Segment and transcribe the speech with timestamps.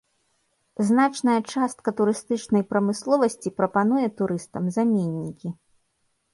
[0.87, 5.47] Значная частка турыстычнай прамысловасці прапануе турыстам заменнікі.